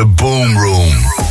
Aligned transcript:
The 0.00 0.06
Boom 0.06 0.56
Room. 0.56 1.29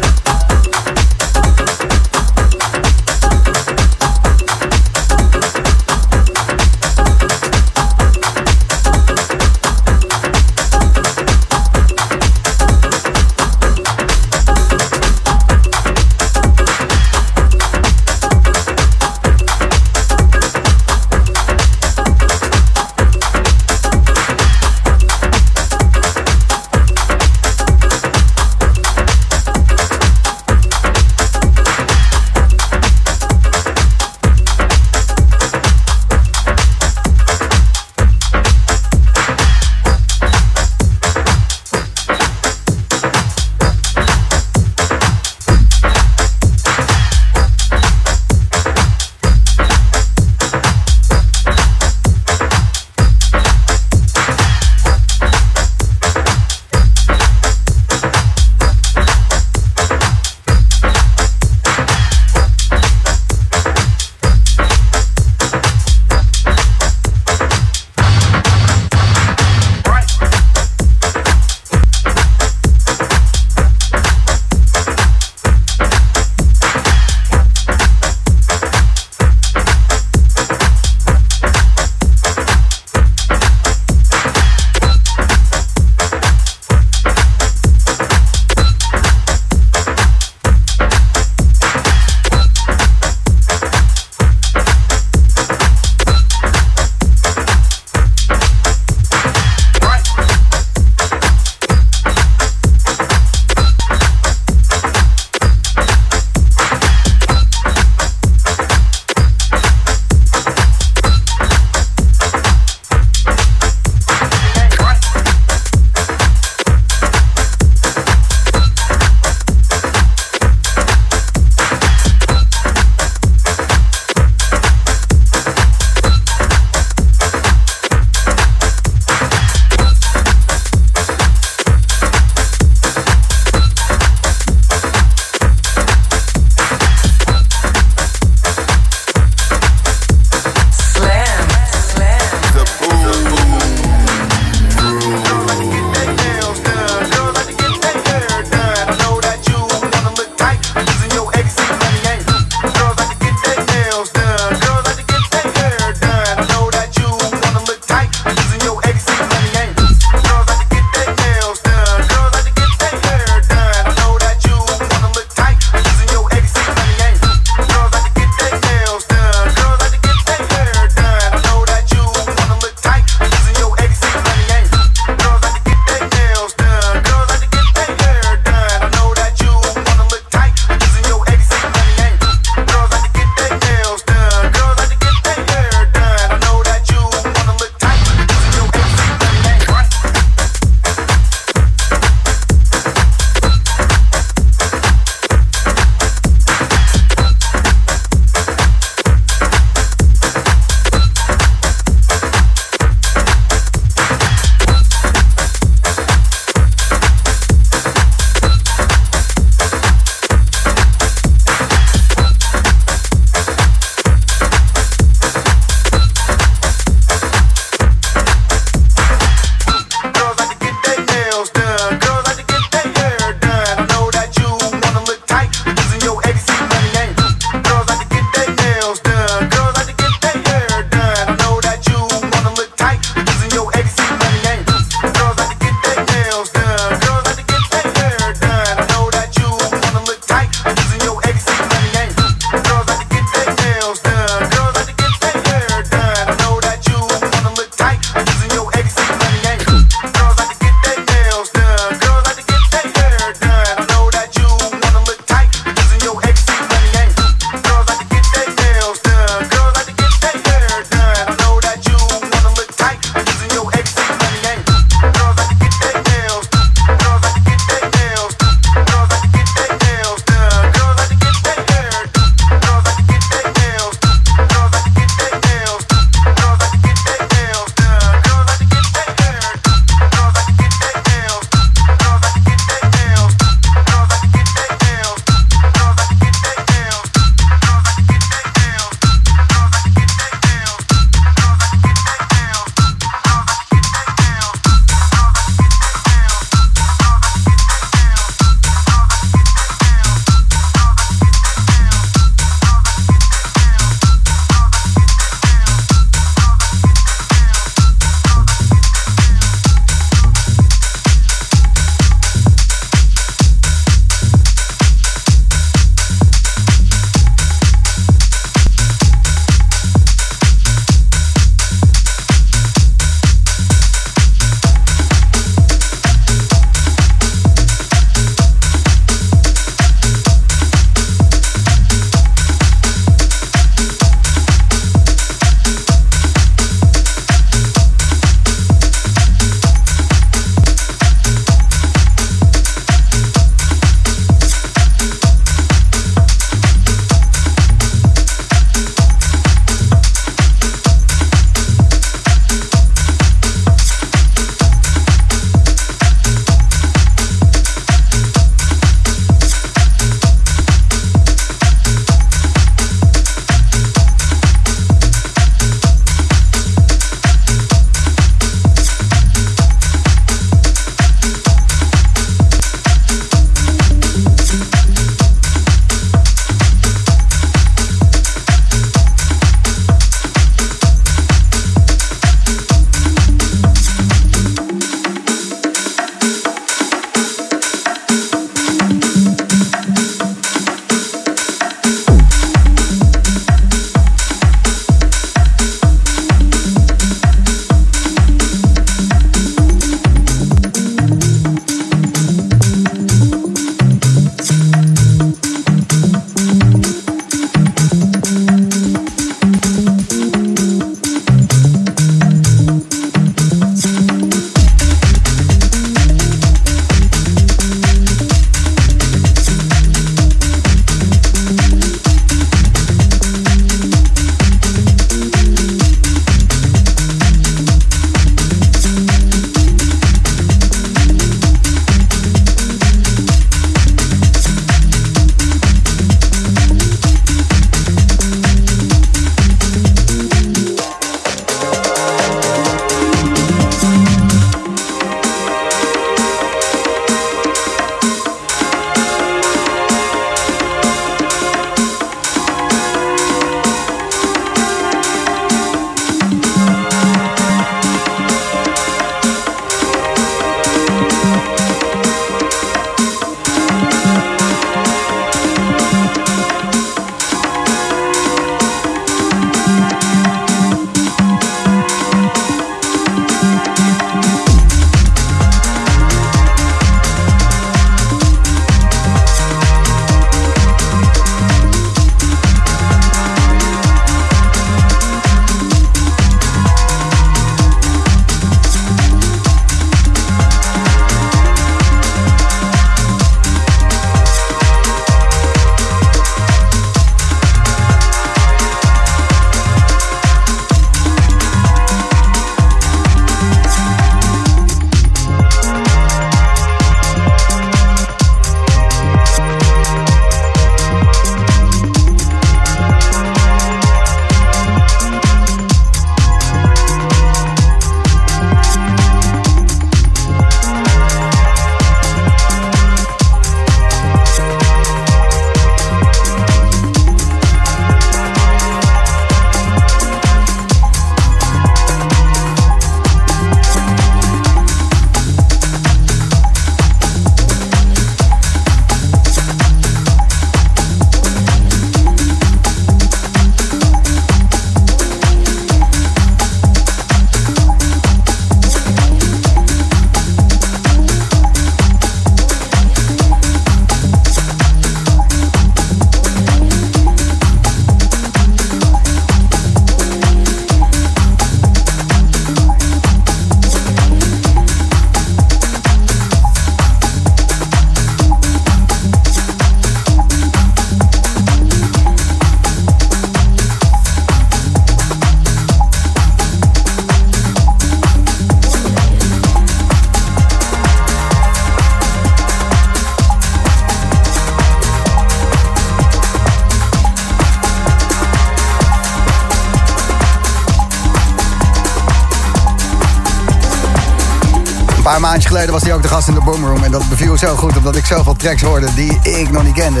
Maandjes 595.32 595.52
geleden 595.52 595.72
was 595.72 595.82
hij 595.82 595.94
ook 595.94 596.02
de 596.02 596.08
gast 596.08 596.28
in 596.28 596.34
de 596.34 596.40
Boomroom. 596.40 596.82
En 596.82 596.90
dat 596.90 597.08
beviel 597.08 597.38
zo 597.38 597.56
goed, 597.56 597.76
omdat 597.76 597.96
ik 597.96 598.04
zoveel 598.04 598.34
tracks 598.34 598.62
hoorde 598.62 598.94
die 598.94 599.18
ik 599.22 599.50
nog 599.50 599.64
niet 599.64 599.74
kende. 599.74 600.00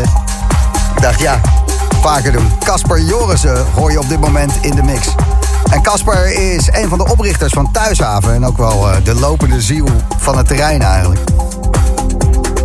Ik 0.96 1.02
dacht, 1.02 1.20
ja, 1.20 1.40
vaker 2.00 2.32
doen. 2.32 2.50
Casper 2.64 3.00
Jorissen 3.00 3.66
hoor 3.74 3.90
je 3.90 3.98
op 3.98 4.08
dit 4.08 4.20
moment 4.20 4.52
in 4.60 4.74
de 4.74 4.82
mix. 4.82 5.08
En 5.70 5.82
Casper 5.82 6.52
is 6.54 6.68
een 6.72 6.88
van 6.88 6.98
de 6.98 7.10
oprichters 7.10 7.52
van 7.52 7.70
Thuishaven. 7.70 8.34
En 8.34 8.46
ook 8.46 8.56
wel 8.56 8.88
uh, 8.88 8.96
de 9.04 9.14
lopende 9.14 9.60
ziel 9.60 9.88
van 10.18 10.36
het 10.36 10.46
terrein 10.46 10.82
eigenlijk. 10.82 11.20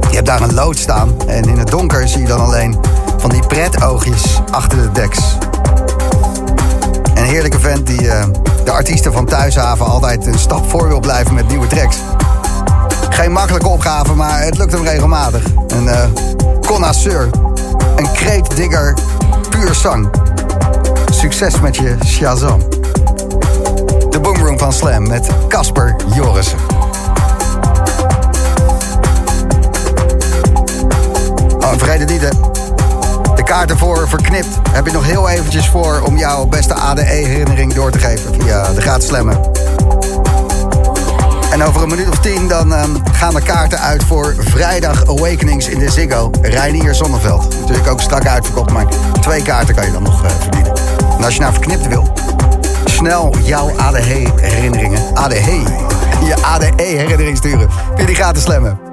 Je 0.09 0.15
hebt 0.15 0.27
daar 0.27 0.41
een 0.41 0.53
lood 0.53 0.77
staan. 0.77 1.21
En 1.27 1.43
in 1.43 1.57
het 1.57 1.67
donker 1.67 2.07
zie 2.07 2.21
je 2.21 2.27
dan 2.27 2.39
alleen 2.39 2.79
van 3.17 3.29
die 3.29 3.45
pretoogjes 3.45 4.41
achter 4.51 4.81
de 4.81 4.91
deks. 4.91 5.19
Een 7.13 7.25
heerlijke 7.25 7.59
vent 7.59 7.87
die 7.87 8.01
uh, 8.01 8.23
de 8.63 8.71
artiesten 8.71 9.13
van 9.13 9.25
Thuishaven 9.25 9.85
altijd 9.85 10.25
een 10.25 10.39
stap 10.39 10.69
voor 10.69 10.87
wil 10.87 10.99
blijven 10.99 11.33
met 11.33 11.47
nieuwe 11.47 11.67
tracks. 11.67 11.97
Geen 13.17 13.31
makkelijke 13.31 13.67
opgave, 13.67 14.13
maar 14.13 14.43
het 14.43 14.57
lukt 14.57 14.71
hem 14.71 14.83
regelmatig. 14.83 15.43
Een 15.67 15.83
uh, 15.83 16.03
connoisseur. 16.65 17.29
Een 17.95 18.11
kreetdigger 18.11 18.93
puur 19.49 19.75
zang. 19.75 20.09
Succes 21.11 21.59
met 21.59 21.75
je 21.75 21.95
Shazam. 22.05 22.59
De 24.09 24.19
Boomroom 24.21 24.57
van 24.57 24.73
Slam 24.73 25.07
met 25.07 25.27
Casper 25.47 25.95
Jorissen. 26.13 26.57
Oh, 31.59 31.71
vergeet 31.77 32.09
niet, 32.09 32.21
hè. 32.21 32.29
De 33.35 33.43
kaarten 33.43 33.77
voor 33.77 34.07
Verknipt 34.07 34.59
heb 34.71 34.87
ik 34.87 34.93
nog 34.93 35.05
heel 35.05 35.29
eventjes 35.29 35.69
voor... 35.69 36.01
om 36.05 36.17
jouw 36.17 36.45
beste 36.45 36.73
ADE-herinnering 36.73 37.73
door 37.73 37.91
te 37.91 37.99
geven 37.99 38.33
via 38.41 38.73
de 38.73 38.81
gratis 38.81 39.07
slammen. 39.07 39.56
En 41.51 41.63
over 41.63 41.81
een 41.81 41.89
minuut 41.89 42.09
of 42.09 42.19
tien 42.19 42.47
dan 42.47 42.71
um, 42.71 43.01
gaan 43.11 43.33
de 43.33 43.41
kaarten 43.41 43.79
uit 43.79 44.03
voor 44.03 44.35
vrijdag 44.39 45.05
Awakenings 45.07 45.67
in 45.67 45.79
de 45.79 45.89
Ziggo. 45.89 46.29
Reinier 46.41 46.95
Zonneveld. 46.95 47.59
Natuurlijk 47.59 47.87
ook 47.87 48.01
strak 48.01 48.27
uitverkocht, 48.27 48.71
maar 48.71 48.85
twee 49.21 49.41
kaarten 49.41 49.75
kan 49.75 49.85
je 49.85 49.91
dan 49.91 50.03
nog 50.03 50.23
uh, 50.23 50.29
verdienen. 50.29 50.73
En 51.17 51.23
als 51.23 51.33
je 51.33 51.39
naar 51.39 51.53
Verknipt 51.53 51.87
wil, 51.87 52.13
snel 52.85 53.35
jouw 53.43 53.71
ADE-herinneringen. 53.77 55.15
ADE. 55.15 55.63
Je 56.25 56.35
ADE-herinnering 56.41 57.37
sturen. 57.37 57.69
Via 57.95 58.05
die 58.05 58.15
gratis 58.15 58.43
slammen. 58.43 58.86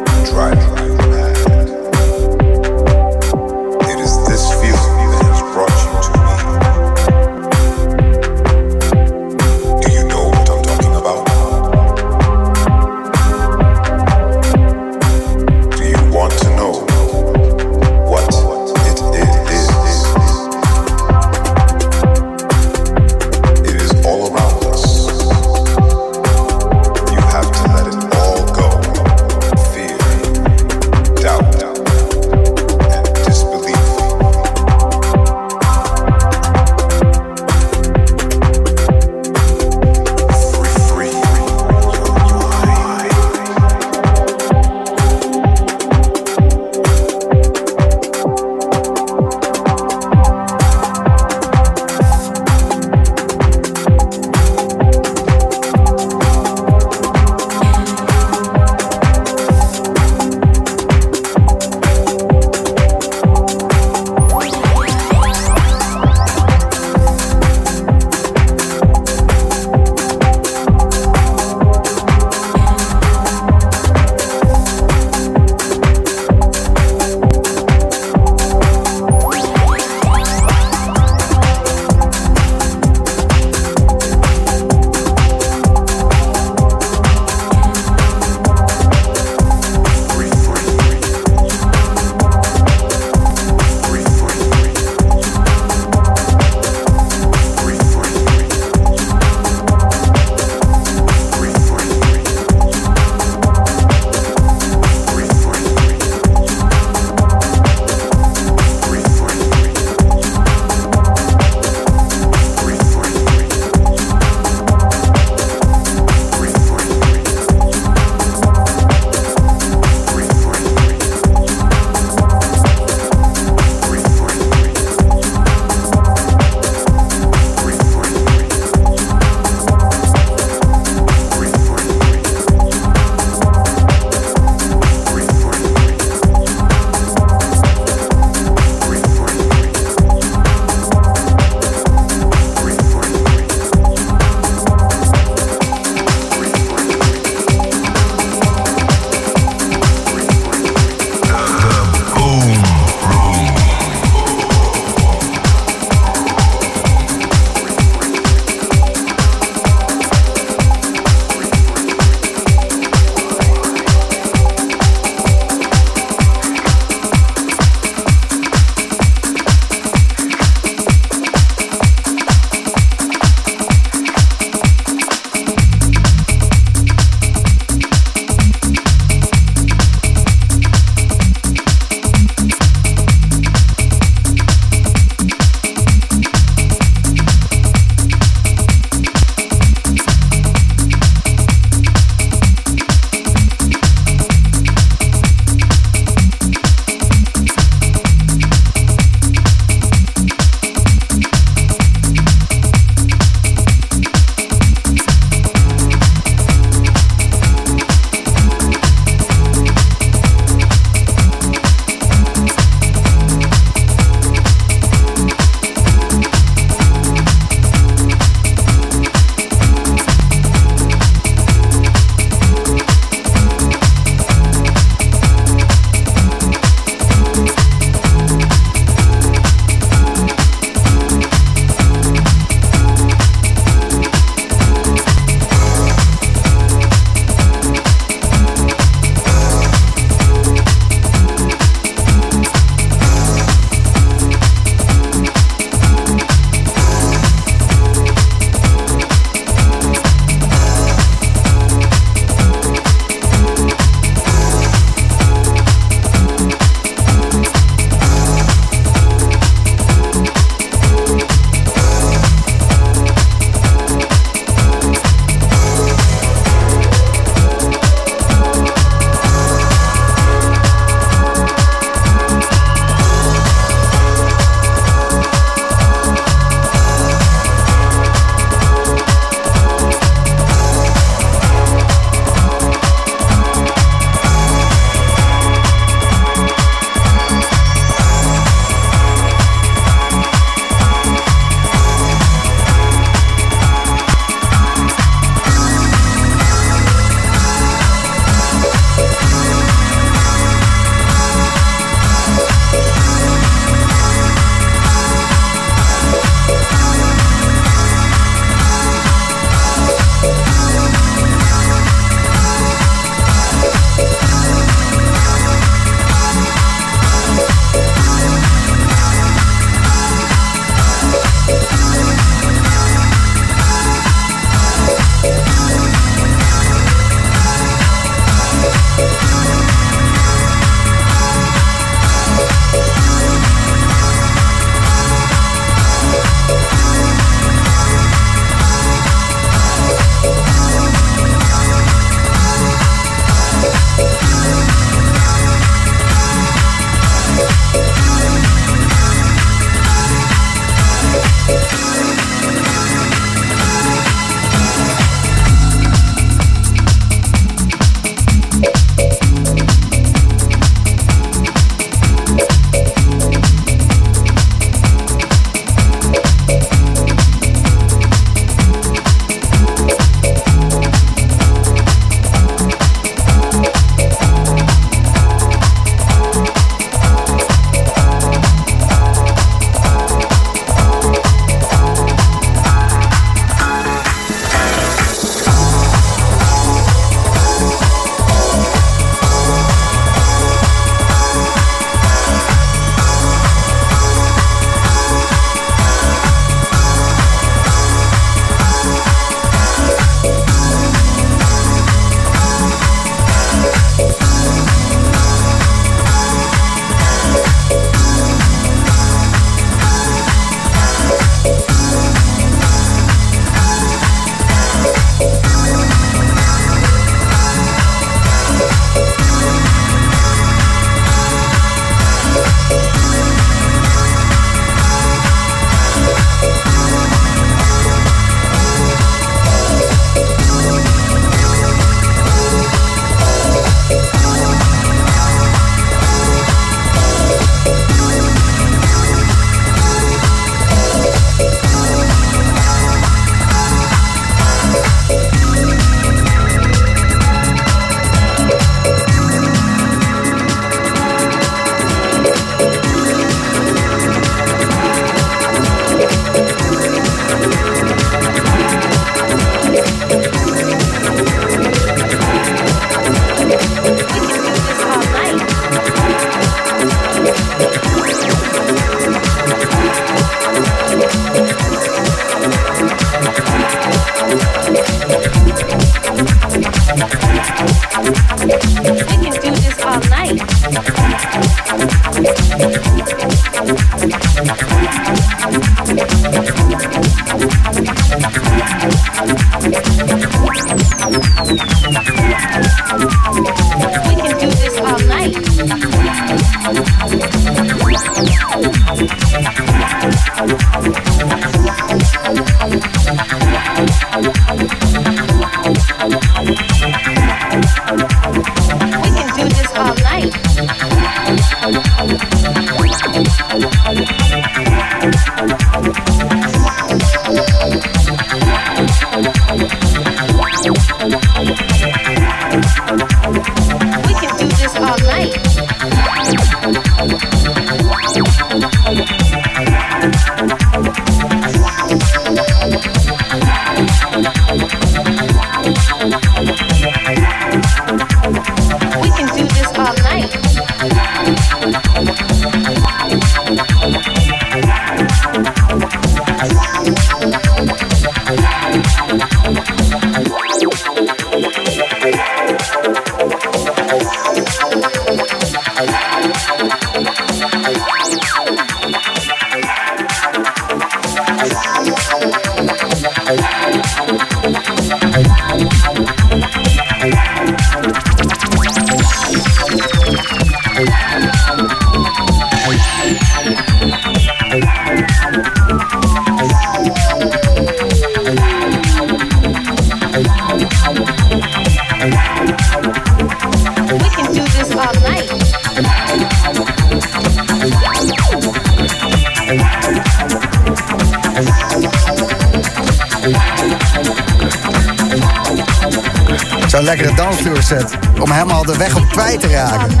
Om 598.20 598.30
helemaal 598.30 598.64
de 598.64 598.76
weg 598.76 598.96
op 598.96 599.08
kwijt 599.08 599.40
te 599.40 599.48
raken. 599.48 600.00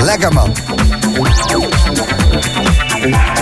Lekker 0.00 0.32
man. 0.32 0.52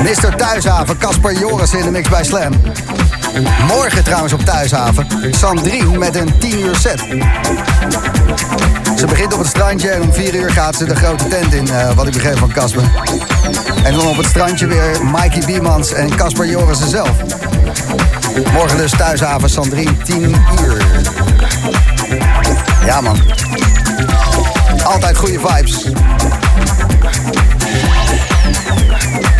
Mr. 0.03 0.37
Thuishaven, 0.37 0.99
Casper 0.99 1.39
Joris 1.39 1.73
in 1.73 1.83
de 1.83 1.91
mix 1.91 2.09
bij 2.09 2.25
Slam. 2.25 2.53
Morgen 3.67 4.05
trouwens 4.05 4.33
op 4.33 4.41
Thuishaven. 4.41 5.07
Sandrine 5.31 5.99
met 5.99 6.17
een 6.17 6.39
10 6.39 6.61
uur 6.61 6.77
set. 6.77 7.01
Ze 8.99 9.07
begint 9.07 9.33
op 9.33 9.39
het 9.39 9.49
strandje 9.49 9.89
en 9.89 10.03
om 10.03 10.13
4 10.13 10.35
uur 10.35 10.51
gaat 10.51 10.77
ze 10.77 10.85
de 10.85 10.97
grote 10.97 11.29
tent 11.29 11.55
in, 11.55 11.67
uh, 11.67 11.93
wat 11.95 12.07
ik 12.07 12.13
begreep 12.13 12.39
van 12.39 12.53
Casper. 12.53 12.83
En 13.85 13.95
dan 13.95 14.07
op 14.07 14.17
het 14.17 14.27
strandje 14.27 14.67
weer 14.67 15.05
Mikey 15.05 15.43
Biemans 15.47 15.93
en 15.93 16.17
Casper 16.17 16.47
Joris 16.47 16.89
zelf. 16.89 17.11
Morgen 18.53 18.79
dus 18.79 18.91
Thuishaven, 18.91 19.51
Sandrine, 19.51 19.97
10 19.97 20.23
uur. 20.23 20.96
Ja, 22.87 23.01
man. 23.01 23.19
Altijd 24.85 25.17
goede 25.17 25.39
vibes. 25.39 25.91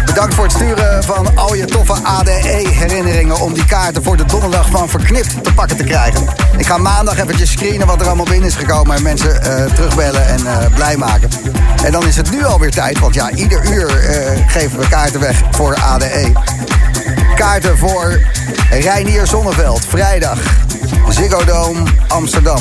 Bedankt 0.07 0.35
voor 0.35 0.45
het 0.45 0.53
sturen 0.53 1.05
van 1.05 1.37
al 1.37 1.55
je 1.55 1.65
toffe 1.65 1.93
ADE-herinneringen... 1.93 3.41
om 3.41 3.55
die 3.55 3.65
kaarten 3.65 4.03
voor 4.03 4.17
de 4.17 4.25
donderdag 4.25 4.71
van 4.71 4.89
Verknipt 4.89 5.45
te 5.45 5.53
pakken 5.53 5.77
te 5.77 5.85
krijgen. 5.85 6.23
Ik 6.57 6.67
ga 6.67 6.77
maandag 6.77 7.19
eventjes 7.19 7.51
screenen 7.51 7.87
wat 7.87 8.01
er 8.01 8.07
allemaal 8.07 8.25
binnen 8.25 8.49
is 8.49 8.55
gekomen... 8.55 8.97
en 8.97 9.03
mensen 9.03 9.31
uh, 9.31 9.65
terugbellen 9.75 10.27
en 10.27 10.41
uh, 10.41 10.57
blij 10.75 10.97
maken. 10.97 11.29
En 11.85 11.93
dan 11.93 12.07
is 12.07 12.17
het 12.17 12.31
nu 12.31 12.45
alweer 12.45 12.71
tijd, 12.71 12.99
want 12.99 13.15
ja, 13.15 13.31
ieder 13.31 13.73
uur 13.73 13.91
uh, 13.91 14.43
geven 14.47 14.79
we 14.79 14.89
kaarten 14.89 15.21
weg 15.21 15.43
voor 15.51 15.75
ADE. 15.75 16.33
Kaarten 17.35 17.79
voor 17.79 18.21
Reinier 18.71 19.27
Zonneveld, 19.27 19.85
vrijdag. 19.89 20.39
Ziggo 21.09 21.45
Dome, 21.45 21.83
Amsterdam. 22.09 22.61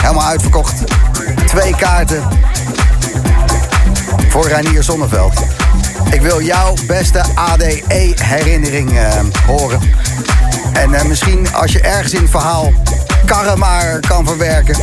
Helemaal 0.00 0.26
uitverkocht. 0.26 0.74
Twee 1.46 1.76
kaarten 1.76 2.22
voor 4.28 4.48
Reinier 4.48 4.82
Zonneveld. 4.82 5.40
Ik 6.10 6.20
wil 6.20 6.42
jouw 6.42 6.74
beste 6.86 7.24
ADE-herinnering 7.34 8.92
uh, 8.92 9.12
horen. 9.46 9.80
En 10.72 10.90
uh, 10.90 11.02
misschien 11.02 11.54
als 11.54 11.72
je 11.72 11.80
ergens 11.80 12.12
in 12.12 12.20
het 12.20 12.30
verhaal 12.30 12.72
karren 13.24 14.00
kan 14.00 14.26
verwerken. 14.26 14.76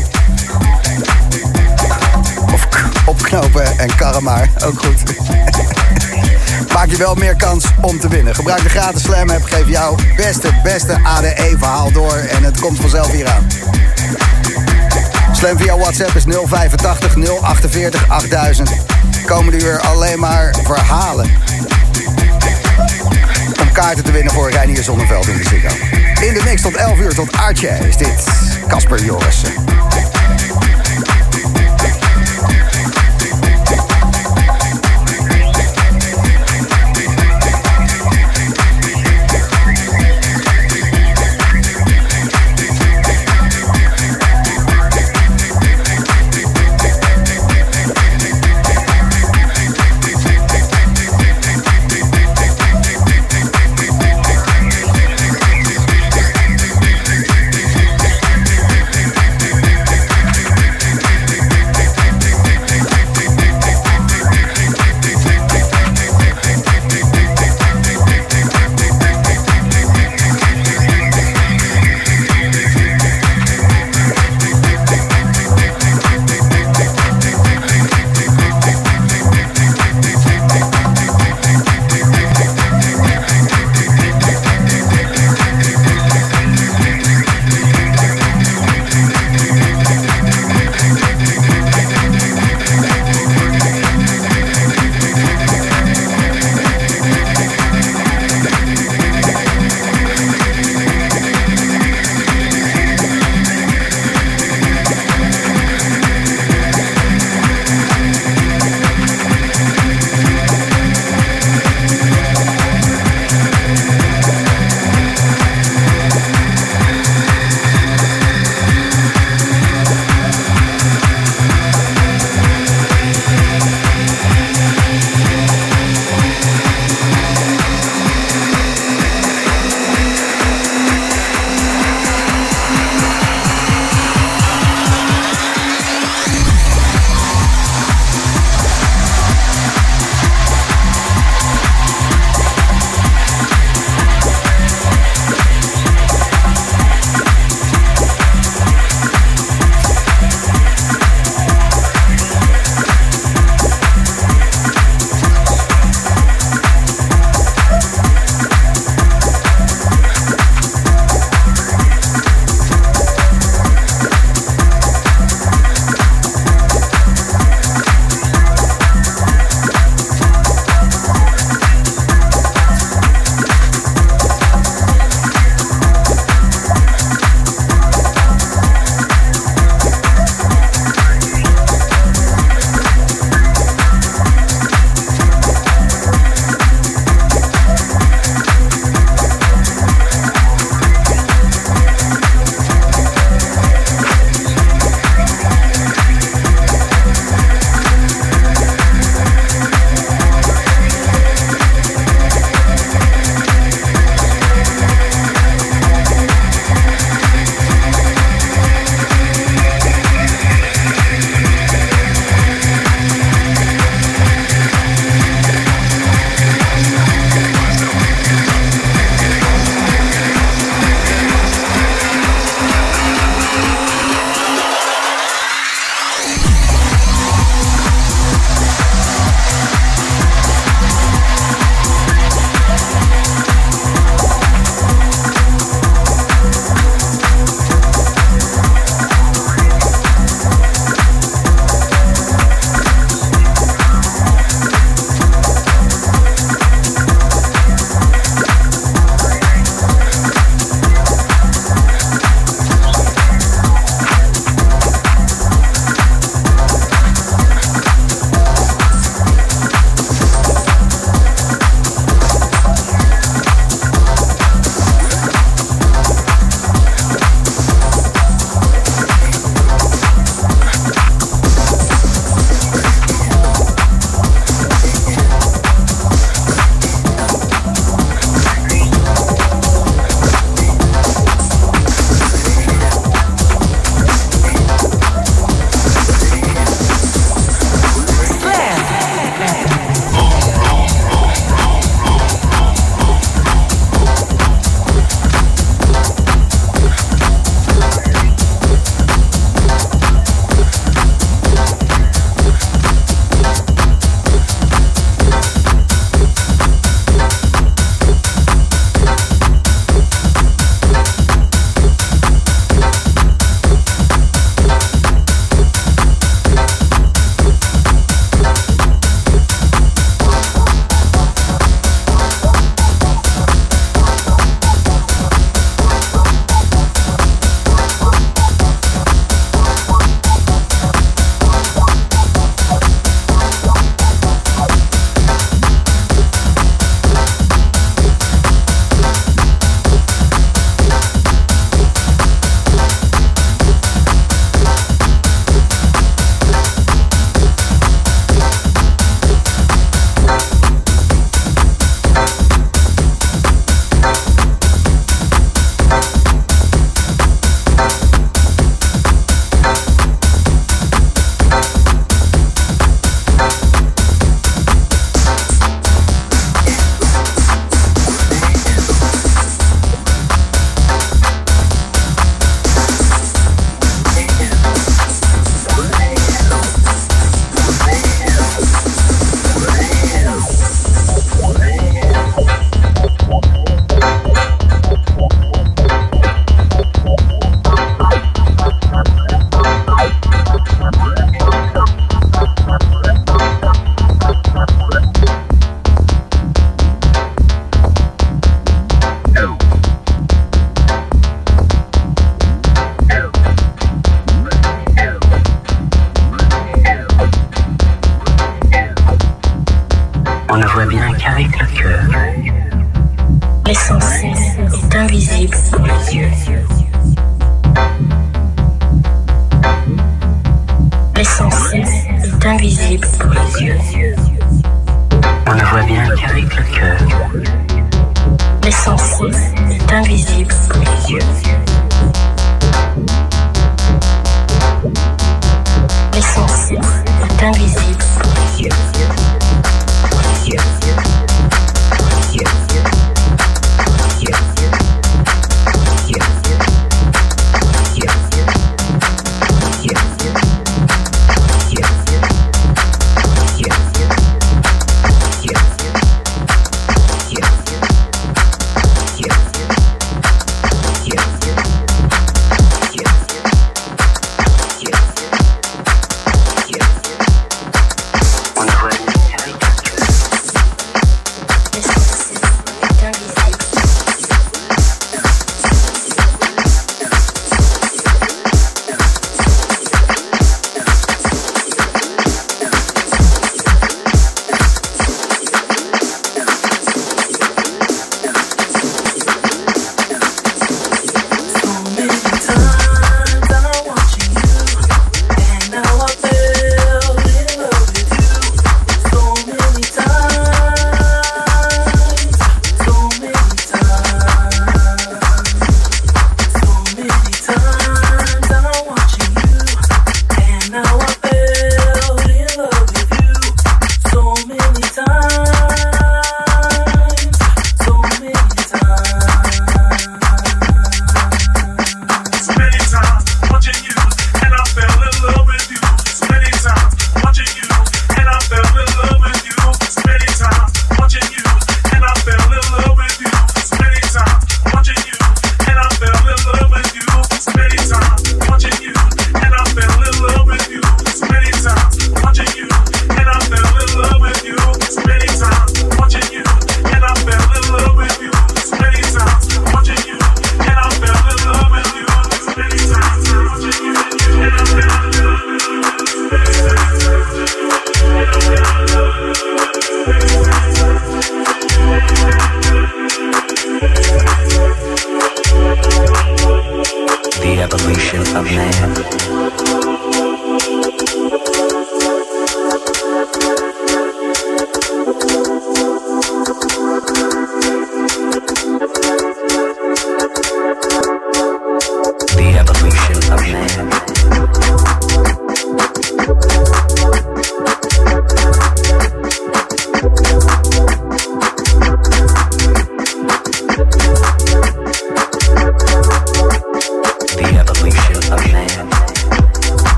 Of 2.53 2.67
opknopen 3.05 3.79
en 3.79 3.95
karren 3.95 4.23
maar, 4.23 4.49
ook 4.65 4.79
goed. 4.79 5.03
Maak 6.73 6.89
je 6.89 6.97
wel 6.97 7.15
meer 7.15 7.35
kans 7.35 7.65
om 7.81 7.99
te 7.99 8.07
winnen. 8.07 8.35
Gebruik 8.35 8.63
de 8.63 8.69
gratis 8.69 9.03
Slam 9.03 9.29
app, 9.29 9.43
geef 9.43 9.69
jouw 9.69 9.95
beste, 10.15 10.49
beste 10.63 10.99
ADE-verhaal 11.03 11.91
door 11.91 12.15
en 12.15 12.43
het 12.43 12.59
komt 12.59 12.79
vanzelf 12.79 13.11
hier 13.11 13.27
aan. 13.27 13.47
Slam 15.31 15.57
via 15.57 15.77
WhatsApp 15.77 16.15
is 16.15 16.23
085 16.23 17.15
048 17.15 18.09
8000. 18.09 18.69
Komende 19.25 19.65
uur 19.65 19.79
alleen 19.79 20.19
maar 20.19 20.55
verhalen. 20.63 21.31
Om 23.61 23.71
kaarten 23.71 24.03
te 24.03 24.11
winnen 24.11 24.33
voor 24.33 24.51
Reinier 24.51 24.83
Zonneveld 24.83 25.27
in 25.27 25.37
de 25.37 25.43
Ziggo. 25.43 25.75
In 26.25 26.33
de 26.33 26.41
mix 26.43 26.61
tot 26.61 26.75
11 26.75 26.99
uur 26.99 27.13
tot 27.13 27.37
Artje 27.37 27.67
is 27.67 27.97
dit 27.97 28.23
Casper 28.67 29.03
Jorissen. 29.03 29.72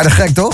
Aardig 0.00 0.16
gek, 0.16 0.34
toch? 0.34 0.49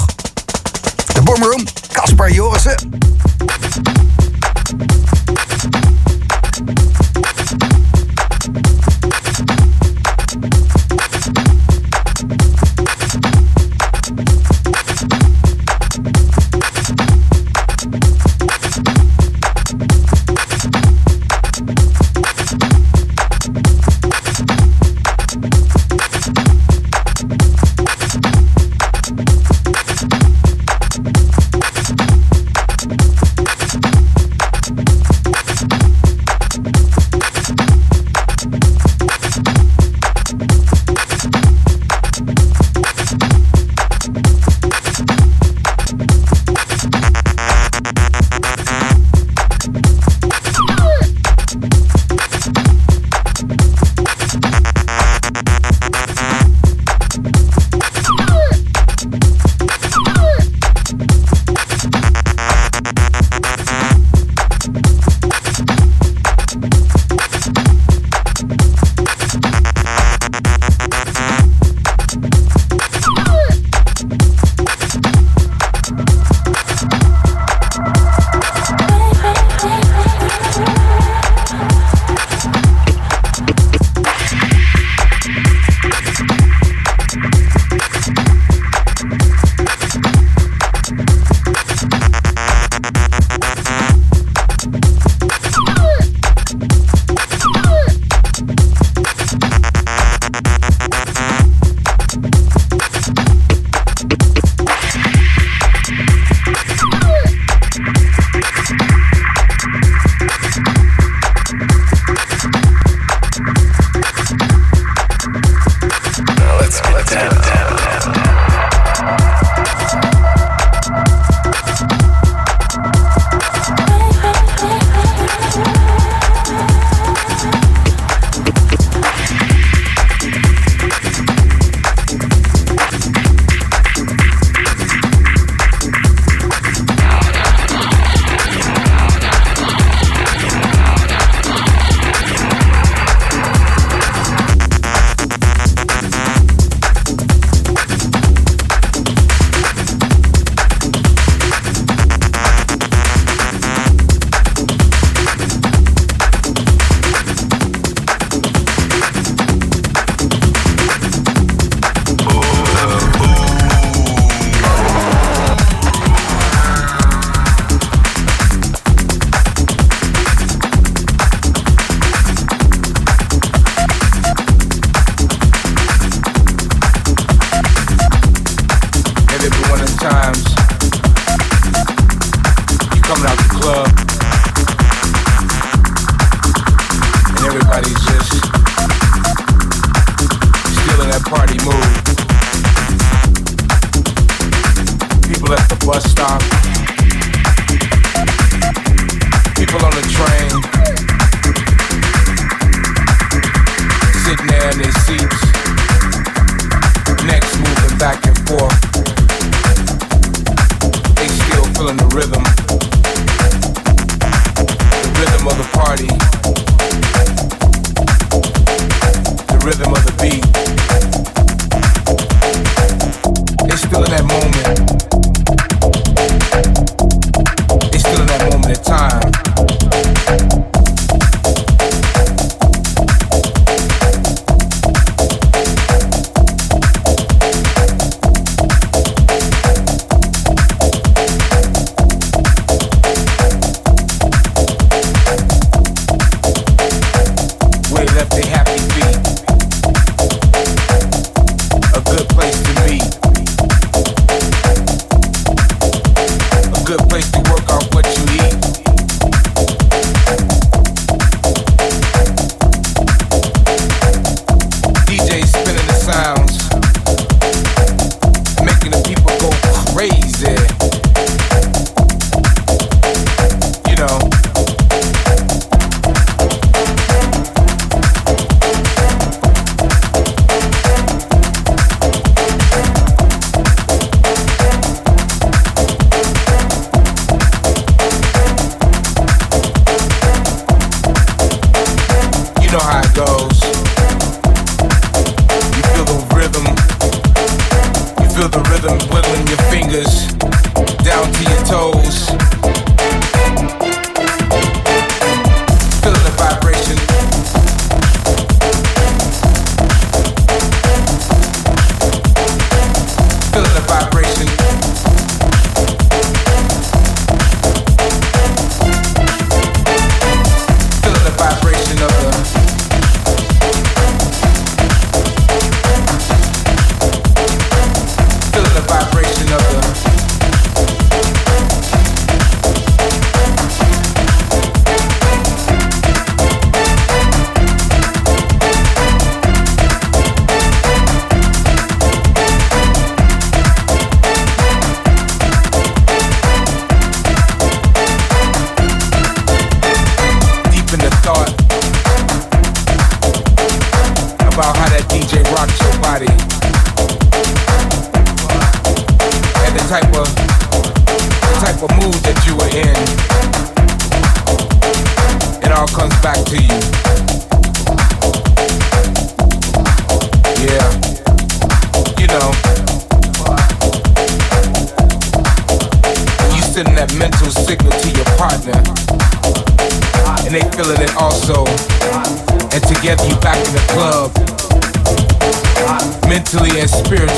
and 386.78 386.90
spirit 386.90 387.35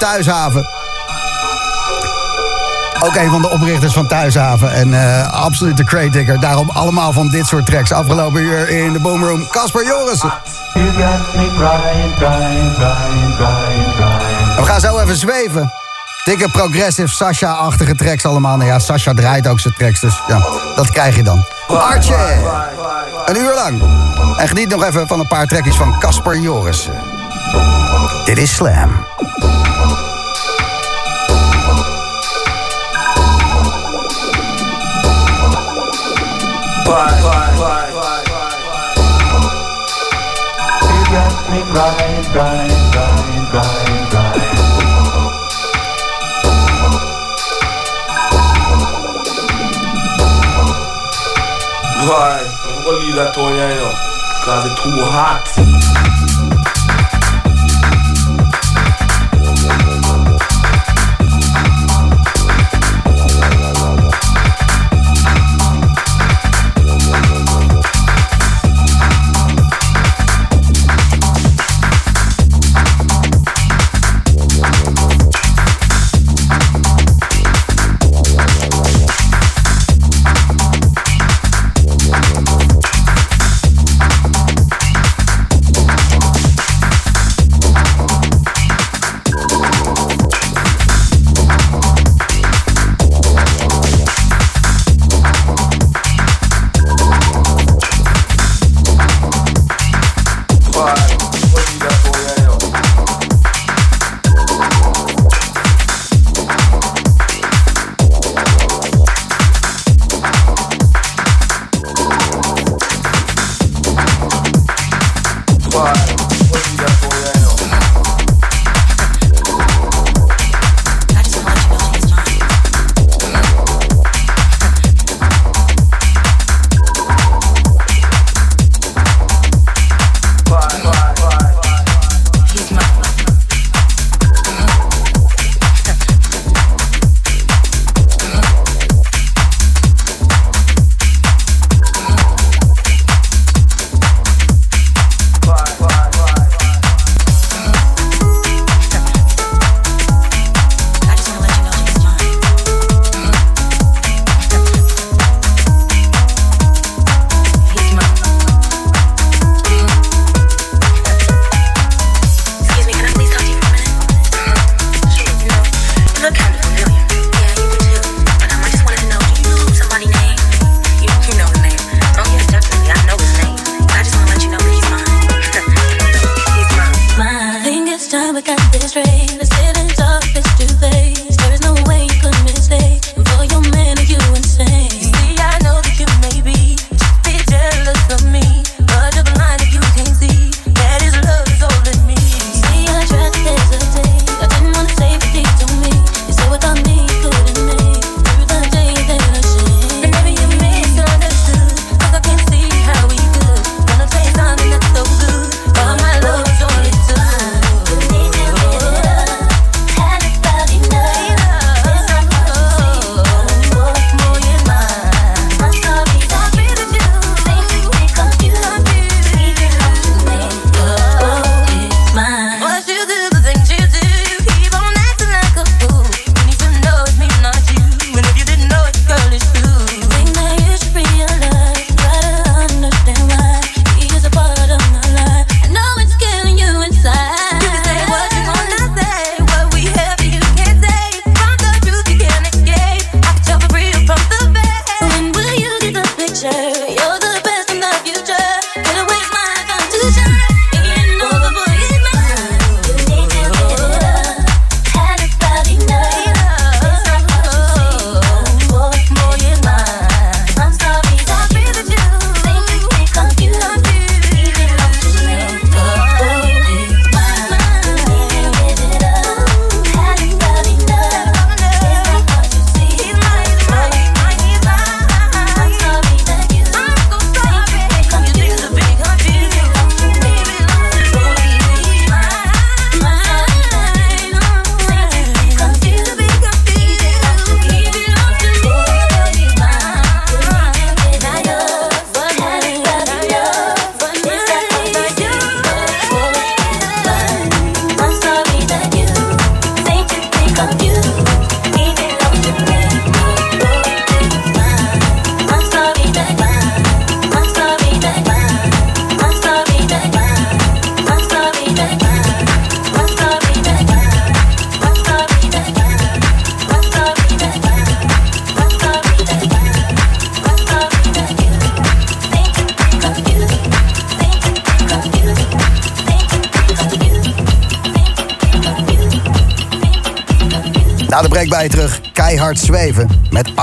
Thuishaven. 0.00 0.66
Ook 3.00 3.16
een 3.16 3.30
van 3.30 3.42
de 3.42 3.50
oprichters 3.50 3.92
van 3.92 4.06
Thuishaven. 4.06 4.72
En 4.72 4.88
uh, 4.88 5.32
absoluut 5.32 5.76
de 5.76 5.84
crate 5.84 6.10
digger. 6.10 6.40
Daarom 6.40 6.70
allemaal 6.70 7.12
van 7.12 7.28
dit 7.28 7.46
soort 7.46 7.66
tracks. 7.66 7.92
Afgelopen 7.92 8.42
uur 8.42 8.68
in 8.68 8.92
de 8.92 8.98
boomroom. 8.98 9.48
Casper 9.50 9.86
Jorissen. 9.86 10.32
We 14.56 14.62
gaan 14.64 14.80
zo 14.80 14.98
even 14.98 15.16
zweven. 15.16 15.72
Dikke 16.24 16.48
progressive 16.48 17.14
Sasha-achtige 17.14 17.94
tracks 17.94 18.24
allemaal. 18.24 18.56
Nou 18.56 18.68
ja, 18.68 18.78
Sasha 18.78 19.14
draait 19.14 19.48
ook 19.48 19.60
zijn 19.60 19.74
tracks, 19.74 20.00
dus 20.00 20.22
ja, 20.28 20.38
dat 20.76 20.90
krijg 20.90 21.16
je 21.16 21.22
dan. 21.22 21.44
Artje! 21.68 22.16
Een 23.26 23.36
uur 23.36 23.54
lang. 23.54 23.82
En 24.36 24.48
geniet 24.48 24.68
nog 24.68 24.84
even 24.84 25.06
van 25.06 25.20
een 25.20 25.26
paar 25.26 25.46
trekjes 25.46 25.76
van 25.76 25.98
Casper 25.98 26.38
Joris. 26.38 26.88
Dit 28.24 28.38
is 28.38 28.54
Slam. 28.54 29.06
Bye. 36.90 37.86
You 40.90 41.02
got 41.14 41.34
me 41.50 41.60
crying, 41.70 42.24
crying, 42.34 42.82
crying, 42.90 43.46
crying, 43.46 44.06
crying. 44.10 44.50
Boy, 52.06 52.42
I'm 52.66 52.82
gonna 52.82 52.98
leave 52.98 53.14
that 53.14 53.38
on 53.38 53.54
you, 53.54 53.62
you 53.62 53.78
know, 53.78 53.92
cause 54.42 54.66
it's 54.66 54.82
too 54.82 54.98
hot. 55.14 56.19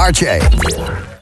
RJ. 0.07 0.46